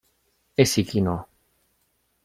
[0.61, 1.17] E si chinò.